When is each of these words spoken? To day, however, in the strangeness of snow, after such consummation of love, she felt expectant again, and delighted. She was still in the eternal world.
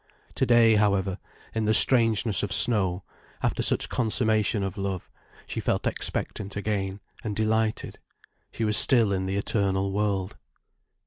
To 0.33 0.47
day, 0.47 0.77
however, 0.77 1.19
in 1.53 1.65
the 1.65 1.75
strangeness 1.75 2.41
of 2.41 2.51
snow, 2.51 3.03
after 3.43 3.61
such 3.61 3.87
consummation 3.87 4.63
of 4.63 4.75
love, 4.75 5.11
she 5.45 5.59
felt 5.59 5.85
expectant 5.85 6.55
again, 6.55 6.99
and 7.23 7.35
delighted. 7.35 7.99
She 8.51 8.65
was 8.65 8.75
still 8.77 9.13
in 9.13 9.27
the 9.27 9.37
eternal 9.37 9.91
world. 9.91 10.37